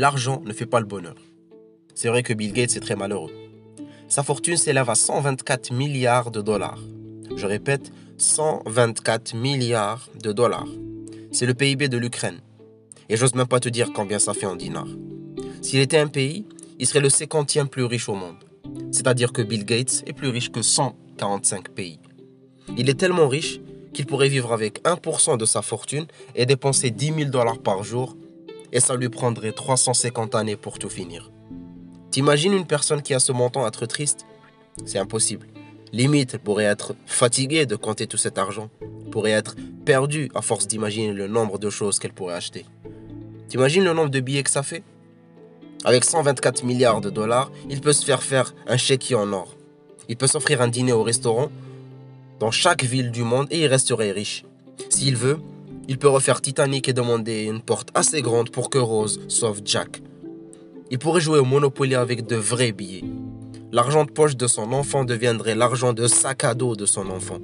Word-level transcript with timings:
l'argent 0.00 0.40
ne 0.46 0.54
fait 0.54 0.64
pas 0.64 0.80
le 0.80 0.86
bonheur. 0.86 1.16
C'est 1.94 2.08
vrai 2.08 2.22
que 2.22 2.32
Bill 2.32 2.54
Gates 2.54 2.74
est 2.74 2.80
très 2.80 2.96
malheureux. 2.96 3.32
Sa 4.08 4.22
fortune 4.22 4.56
s'élève 4.56 4.88
à 4.88 4.94
124 4.94 5.74
milliards 5.74 6.30
de 6.30 6.40
dollars. 6.40 6.80
Je 7.36 7.46
répète, 7.46 7.92
124 8.16 9.34
milliards 9.34 10.08
de 10.18 10.32
dollars. 10.32 10.68
C'est 11.32 11.44
le 11.44 11.52
PIB 11.52 11.88
de 11.88 11.98
l'Ukraine. 11.98 12.40
Et 13.10 13.18
j'ose 13.18 13.34
même 13.34 13.46
pas 13.46 13.60
te 13.60 13.68
dire 13.68 13.92
combien 13.94 14.18
ça 14.18 14.32
fait 14.32 14.46
en 14.46 14.56
dinars. 14.56 14.88
S'il 15.60 15.80
était 15.80 15.98
un 15.98 16.08
pays, 16.08 16.46
il 16.78 16.86
serait 16.86 17.00
le 17.00 17.08
50e 17.08 17.66
plus 17.66 17.84
riche 17.84 18.08
au 18.08 18.14
monde. 18.14 18.42
C'est-à-dire 18.92 19.34
que 19.34 19.42
Bill 19.42 19.66
Gates 19.66 20.02
est 20.06 20.14
plus 20.14 20.28
riche 20.28 20.50
que 20.50 20.62
145 20.62 21.68
pays. 21.68 22.00
Il 22.78 22.88
est 22.88 22.98
tellement 22.98 23.28
riche 23.28 23.60
qu'il 23.92 24.06
pourrait 24.06 24.30
vivre 24.30 24.54
avec 24.54 24.82
1% 24.84 25.36
de 25.36 25.44
sa 25.44 25.60
fortune 25.60 26.06
et 26.34 26.46
dépenser 26.46 26.90
10 26.90 27.12
000 27.18 27.30
dollars 27.30 27.58
par 27.58 27.84
jour, 27.84 28.16
et 28.72 28.80
ça 28.80 28.96
lui 28.96 29.08
prendrait 29.08 29.52
350 29.52 30.34
années 30.34 30.56
pour 30.56 30.78
tout 30.78 30.88
finir. 30.88 31.30
T'imagines 32.10 32.52
une 32.52 32.66
personne 32.66 33.02
qui 33.02 33.14
a 33.14 33.20
ce 33.20 33.32
montant 33.32 33.66
être 33.66 33.86
triste? 33.86 34.26
C'est 34.84 34.98
impossible. 34.98 35.46
Limite, 35.92 36.34
elle 36.34 36.40
pourrait 36.40 36.64
être 36.64 36.94
fatiguée 37.06 37.66
de 37.66 37.76
compter 37.76 38.06
tout 38.06 38.16
cet 38.16 38.38
argent, 38.38 38.70
pourrait 39.10 39.32
être 39.32 39.56
perdue 39.84 40.30
à 40.34 40.42
force 40.42 40.66
d'imaginer 40.66 41.12
le 41.12 41.26
nombre 41.26 41.58
de 41.58 41.70
choses 41.70 41.98
qu'elle 41.98 42.12
pourrait 42.12 42.34
acheter. 42.34 42.64
T'imagines 43.48 43.84
le 43.84 43.92
nombre 43.92 44.10
de 44.10 44.20
billets 44.20 44.44
que 44.44 44.50
ça 44.50 44.62
fait? 44.62 44.84
Avec 45.84 46.04
124 46.04 46.62
milliards 46.62 47.00
de 47.00 47.10
dollars, 47.10 47.50
il 47.68 47.80
peut 47.80 47.92
se 47.92 48.04
faire 48.04 48.22
faire 48.22 48.54
un 48.66 48.76
chéquier 48.76 49.16
en 49.16 49.32
or. 49.32 49.56
Il 50.08 50.16
peut 50.16 50.26
s'offrir 50.26 50.60
un 50.60 50.68
dîner 50.68 50.92
au 50.92 51.02
restaurant 51.02 51.50
dans 52.38 52.50
chaque 52.50 52.84
ville 52.84 53.10
du 53.10 53.22
monde 53.22 53.46
et 53.50 53.60
il 53.60 53.66
resterait 53.66 54.12
riche. 54.12 54.44
S'il 54.88 55.16
veut, 55.16 55.40
il 55.90 55.98
peut 55.98 56.08
refaire 56.08 56.40
Titanic 56.40 56.88
et 56.88 56.92
demander 56.92 57.42
une 57.42 57.60
porte 57.60 57.88
assez 57.94 58.22
grande 58.22 58.50
pour 58.50 58.70
que 58.70 58.78
Rose 58.78 59.18
sauve 59.26 59.60
Jack. 59.64 60.00
Il 60.88 61.00
pourrait 61.00 61.20
jouer 61.20 61.40
au 61.40 61.44
Monopoly 61.44 61.96
avec 61.96 62.28
de 62.28 62.36
vrais 62.36 62.70
billets. 62.70 63.02
L'argent 63.72 64.04
de 64.04 64.10
poche 64.12 64.36
de 64.36 64.46
son 64.46 64.72
enfant 64.72 65.04
deviendrait 65.04 65.56
l'argent 65.56 65.92
de 65.92 66.06
sac 66.06 66.44
à 66.44 66.54
dos 66.54 66.76
de 66.76 66.86
son 66.86 67.10
enfant. 67.10 67.38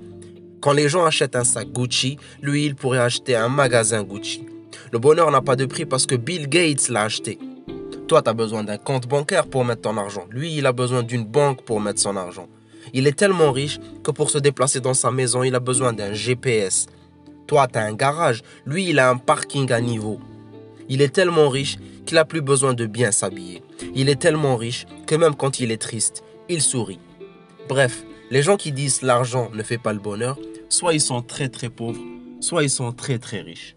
Quand 0.60 0.72
les 0.72 0.88
gens 0.88 1.04
achètent 1.04 1.34
un 1.34 1.42
sac 1.42 1.72
Gucci, 1.72 2.18
lui, 2.40 2.66
il 2.66 2.76
pourrait 2.76 3.00
acheter 3.00 3.34
un 3.34 3.48
magasin 3.48 4.04
Gucci. 4.04 4.46
Le 4.92 5.00
bonheur 5.00 5.32
n'a 5.32 5.40
pas 5.40 5.56
de 5.56 5.66
prix 5.66 5.84
parce 5.84 6.06
que 6.06 6.14
Bill 6.14 6.48
Gates 6.48 6.88
l'a 6.88 7.02
acheté. 7.02 7.40
Toi, 8.06 8.22
tu 8.22 8.30
as 8.30 8.32
besoin 8.34 8.62
d'un 8.62 8.78
compte 8.78 9.08
bancaire 9.08 9.48
pour 9.48 9.64
mettre 9.64 9.82
ton 9.82 9.96
argent. 9.96 10.26
Lui, 10.30 10.56
il 10.56 10.66
a 10.66 10.72
besoin 10.72 11.02
d'une 11.02 11.24
banque 11.24 11.64
pour 11.64 11.80
mettre 11.80 11.98
son 11.98 12.16
argent. 12.16 12.46
Il 12.94 13.08
est 13.08 13.18
tellement 13.18 13.50
riche 13.50 13.80
que 14.04 14.12
pour 14.12 14.30
se 14.30 14.38
déplacer 14.38 14.78
dans 14.78 14.94
sa 14.94 15.10
maison, 15.10 15.42
il 15.42 15.56
a 15.56 15.60
besoin 15.60 15.92
d'un 15.92 16.12
GPS. 16.12 16.86
Toi, 17.46 17.68
tu 17.68 17.78
as 17.78 17.82
un 17.82 17.94
garage. 17.94 18.42
Lui, 18.64 18.88
il 18.90 18.98
a 18.98 19.10
un 19.10 19.16
parking 19.16 19.70
à 19.72 19.80
niveau. 19.80 20.20
Il 20.88 21.02
est 21.02 21.14
tellement 21.14 21.48
riche 21.48 21.78
qu'il 22.04 22.16
n'a 22.16 22.24
plus 22.24 22.40
besoin 22.40 22.74
de 22.74 22.86
bien 22.86 23.10
s'habiller. 23.10 23.62
Il 23.94 24.08
est 24.08 24.20
tellement 24.20 24.56
riche 24.56 24.86
que 25.06 25.14
même 25.14 25.34
quand 25.34 25.60
il 25.60 25.70
est 25.70 25.80
triste, 25.80 26.22
il 26.48 26.62
sourit. 26.62 27.00
Bref, 27.68 28.04
les 28.30 28.42
gens 28.42 28.56
qui 28.56 28.72
disent 28.72 29.02
l'argent 29.02 29.50
ne 29.52 29.62
fait 29.62 29.78
pas 29.78 29.92
le 29.92 29.98
bonheur, 29.98 30.38
soit 30.68 30.94
ils 30.94 31.00
sont 31.00 31.22
très 31.22 31.48
très 31.48 31.68
pauvres, 31.68 32.02
soit 32.40 32.62
ils 32.62 32.70
sont 32.70 32.92
très 32.92 33.18
très 33.18 33.40
riches. 33.40 33.76